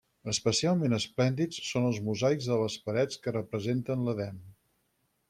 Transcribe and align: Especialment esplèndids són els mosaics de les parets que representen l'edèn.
Especialment 0.31 0.95
esplèndids 0.97 1.59
són 1.67 1.85
els 1.89 1.99
mosaics 2.07 2.47
de 2.53 2.57
les 2.63 2.79
parets 2.87 3.21
que 3.27 3.35
representen 3.37 4.07
l'edèn. 4.09 4.41